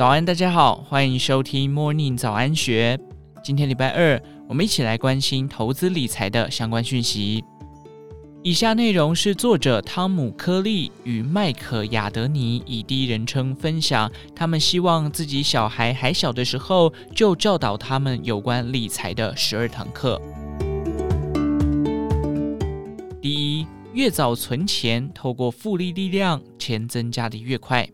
[0.00, 2.98] 早安，大家好，欢迎收听 Morning 早安学。
[3.44, 7.44] 今天礼拜二，我们一起来关心投资理财的相关讯息。
[8.42, 20.18] 以下内容是作者汤姆·科利与麦可·亚德尼以第一人称分享，他们希望自己小孩还小的时候就教导他们有关理财的十二堂课。
[23.20, 27.86] 第一，越早存钱，透过复利力量，钱增加的越快。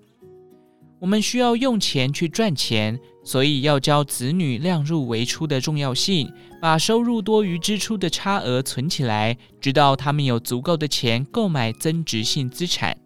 [0.98, 12.96] 我们需要用钱去赚钱，所以要教子女量入为出的重要性，把收入多于支出的差额存起来，直到他们有足够的钱购买增值性资产。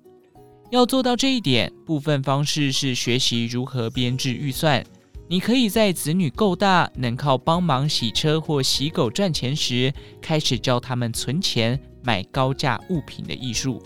[0.70, 4.84] 要做到这一点，部分方式是学习如何编制预算。
[5.28, 13.82] 你可以在子女够大，能靠帮忙洗车或洗狗赚钱时，开始教他们存钱买高价物品的艺术。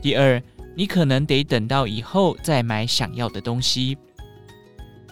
[0.00, 0.40] 第二。
[0.74, 3.96] 你可能得等到以后再买想要的东西，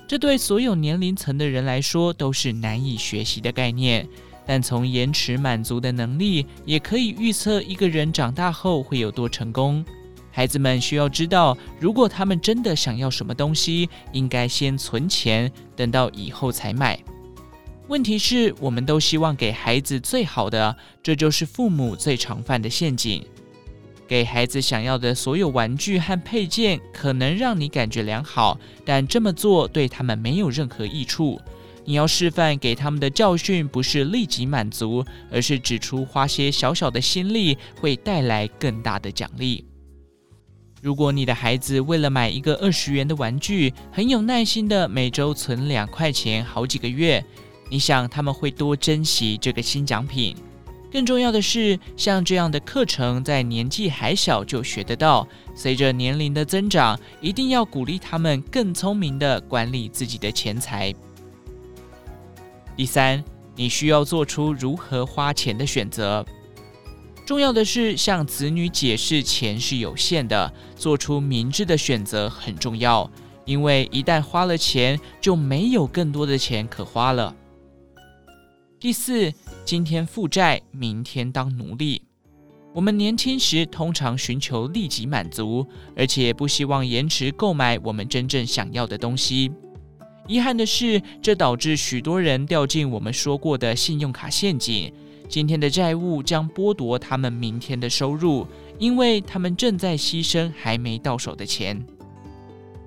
[0.09, 4.07] 这对所有年龄层的人来说都是难以学习的概念。
[4.45, 9.85] 但从延迟满足的能力，也可以预测一个人长大后会有多成功。
[10.33, 16.99] 孩子们需要知道，如果他们真的想要什么东西，应该先存钱，等到以后才买。
[17.87, 23.25] 问题是，我们都希望给孩子最好的，这就是父母最常犯的陷阱。
[24.09, 31.41] 给孩子想要的所有玩具和配件，可能让你感觉良好，但这么做对他们没有任何益处。
[31.85, 39.65] 你要示范给他们的教训，不是立即满足，而是指出花些小小的心力会带来更大的奖励。
[40.81, 47.25] 如果你的孩子为了买一个二十元的玩具，很有耐心的每周存两块钱好几个月，
[47.69, 50.37] 你想他们会多珍惜这个新奖品？
[50.93, 55.27] 更重要的是，像这样的课程在年纪还小就学得到。
[55.55, 60.95] 随着年龄的增长，一定要鼓励他们更聪明地管理自己的钱财。
[62.77, 63.25] 第三，
[63.57, 66.23] 你需要做出如何花钱的选择。
[67.25, 73.11] 重要的是向子女解释钱是有限的，做出明智的选择很重要。
[73.47, 77.35] 因为一旦花了钱，就没有更多的钱可花了。
[78.79, 79.33] 第四。
[79.65, 82.03] 今天负债，明天当奴隶。
[82.75, 85.65] 我们年轻时通常寻求立即满足，
[85.97, 89.53] 而且不希望延迟购买我们真正想要的东西。
[90.27, 94.93] 遗憾的是，这导致许多人掉进我们说过的信用卡陷阱。
[95.29, 98.47] 今天的债务将剥夺他们明天的收入，
[98.79, 101.83] 因为他们正在牺牲还没到手的钱。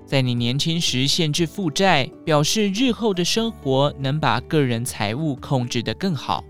[0.06, 6.44] 在你年轻时限制负债，表示日后的生活能把个人财务控制得更好。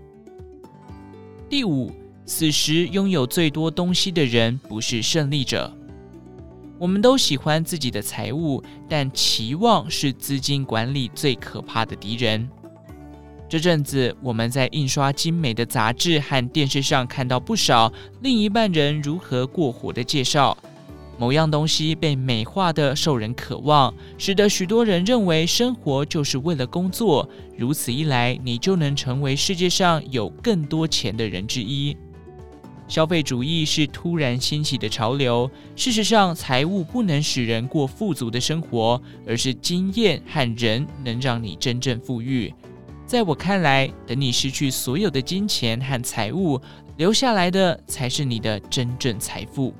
[1.48, 1.92] 第五，
[2.24, 5.72] 此时拥有最多东西的人不是胜利者。
[6.76, 12.48] 我们都喜欢自己的财务，但期望是资金管理最可怕的敌人。
[13.48, 17.92] 这阵子，我们在印刷精美的杂志和电视上看到不少
[18.22, 20.58] 另一半人如何过活的介绍。
[21.18, 27.28] 某样东西被美化的受人渴望，使得许多人认为生活就是为了工作。
[27.56, 31.96] 如此一来，你就能成为世界上有更多钱的人之一。
[32.88, 35.50] 消费主义是突然兴起的潮流。
[35.74, 42.54] 事实上，财务不能使人过富足的生活，而是经验和人能让你真正富裕。
[43.04, 46.60] 在我看来，等你失去所有的金钱和财务，
[46.96, 49.74] 留下来的才是你的真正财富。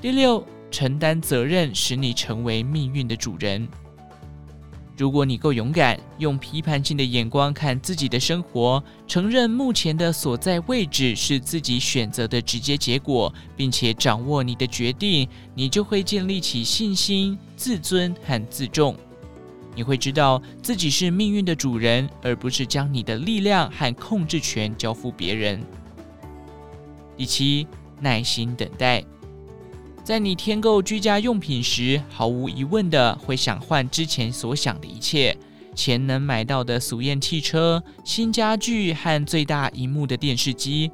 [0.00, 3.68] 第六，承担责任使你成为命运的主人。
[4.96, 18.96] 如果你够勇敢，用批判性的眼光看自己的生活，承认目前的所在位置是自己选择的直接结果，并且掌握你的决定，你就会建立起信心、自尊和自重。
[19.74, 25.62] 你会知道自己是命运的主人，而不是将你的力量和控制权交付别人。
[27.18, 27.66] 第七，
[28.00, 29.04] 耐心等待。
[30.10, 35.36] 在你添购居家用品时，毫无疑问的会想换之前所想的一切：
[35.76, 40.90] 钱能买到的俗艳汽车、新家具和最大荧幕的电视机。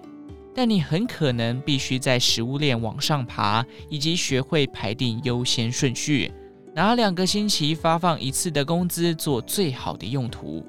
[0.55, 6.31] 但你很可能必须在食物链往上爬，以及学会排定优先顺序，
[6.75, 10.63] 拿两个星期发放一次的工资做最好的用途。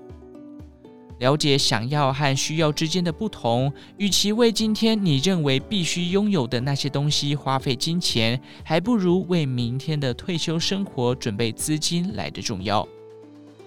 [1.20, 12.88] 了解想要和需要之间的不同，与其为今天你认为必须拥有的那些东西花费金钱，还不如为明天的退休生活准备资金来得重要。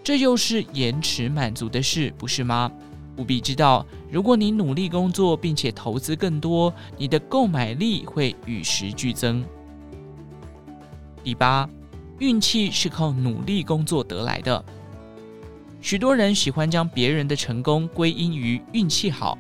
[0.02, 2.70] 这又是延迟满足的事，不是吗？
[3.16, 9.44] 务必知道，如果你努力工作并且投资更多，你的购买力会与时俱增。
[11.22, 11.68] 第八，
[12.18, 14.64] 运气是靠努力工作得来的。
[15.80, 19.38] 许多人喜欢将别人的成功归因于运气好，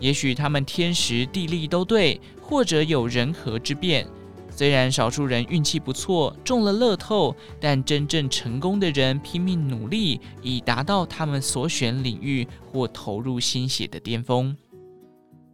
[0.00, 4.06] 也许他们天时地利都对，或者有人和之便。
[4.50, 14.56] 虽然少数人运气不错，中了乐透，但真正成功的人拼命努力，以达到他们所选领域或投入心血的巅峰。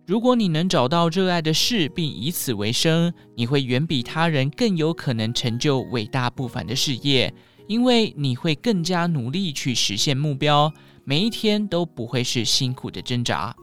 [0.07, 7.33] 如果你能找到热爱的事，并以此为生，你会远比他人更有可能成就伟大不凡的事业，
[7.67, 10.73] 因为你会更加努力去实现目标，
[11.05, 13.55] 每一天都不会是辛苦的挣扎。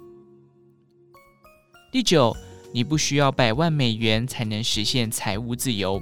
[1.91, 2.35] 第九。
[2.71, 5.99] 你不需要百万美元才能实现财务自由。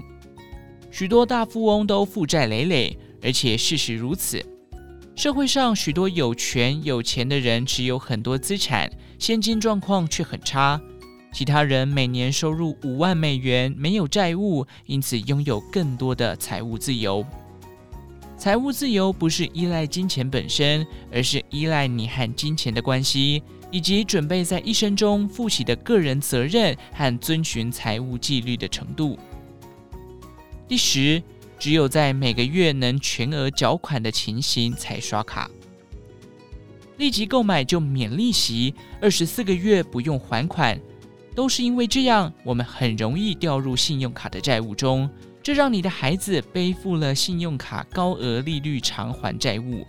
[0.91, 4.45] 许多大富翁都负债累累，而且事实如此。
[5.15, 10.81] 社会上许多有权有钱的人持有很多资产，现金状况却很差。
[11.31, 17.25] 其他人每年收入五万美元，没有债务，因此拥有更多的财务自由。
[18.47, 23.43] 财务自由不是依赖金钱本身，而是依赖你和金钱的关系。
[23.71, 29.19] 以及准备在一生中负起的个人责任和遵循财务纪律的程度。
[30.65, 31.21] 第十，
[31.59, 35.51] 只有在每个月能全额缴款的情形才刷卡。
[36.95, 40.79] 立即购买就免利息，二十四个月不用还款，
[41.35, 45.09] 都是因为这样，我们很容易掉入信用卡的债务中，
[45.47, 49.87] 这让你的孩子背负了信用卡高额利率偿还债务。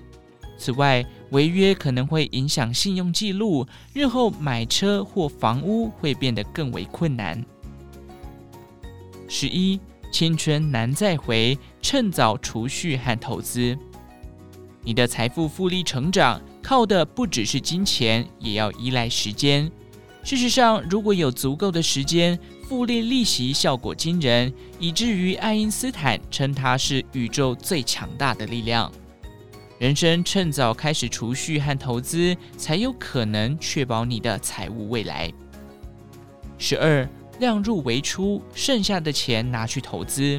[0.56, 7.44] 此外，违约可能会影响信用记录，日后买车或房屋会变得更为困难。
[9.26, 9.80] 十一，
[10.12, 13.76] 青春难再回，趁早储蓄和投资。
[14.84, 19.68] 你的财富复利成长，靠的不只是金钱，也要依赖时间。
[20.22, 22.38] 事实上，如果有足够的时间，
[22.68, 28.92] 复利利息效果惊人，以至于爱因斯坦称它是宇宙最强大的力量。
[29.78, 35.32] 人生趁早开始储蓄和投资，才有可能确保你的财务未来。
[36.58, 37.08] 十二，
[37.40, 40.38] 量入为出，剩下的钱拿去投资。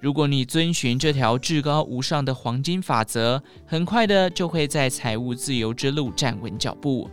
[0.00, 7.10] 如果你遵循这条至高无上的黄金法则，很快的就会在财务自由之路站稳脚步。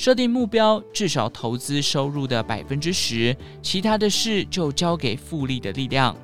[0.00, 6.16] 设定目标，至少投资收入的百分之十，其他的事就交给复利的力量。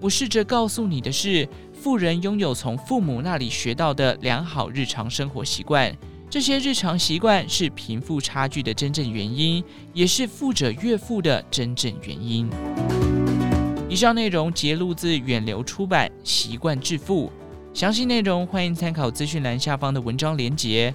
[0.00, 1.48] 我试着告诉你的是。
[1.74, 5.92] 富人拥有从父母那里学到的良好日常生活习惯，
[6.30, 12.48] 这些日常习惯是贫富差距的真正原因，也是富者越富的真正原因。
[13.88, 17.26] 以上内容节录自远流出版《习惯致富》，
[17.76, 20.94] 详细内容欢迎参考资讯栏下方的文章连结。